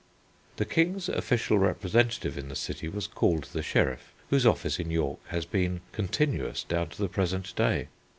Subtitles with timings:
[0.55, 5.19] The King's official representative in the city was called the sheriff, whose office in York
[5.27, 7.87] has been continuous down to the present day.